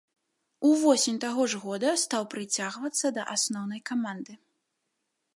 [0.67, 4.33] Увосень таго ж года стаў прыцягвацца да асноўнай каманды.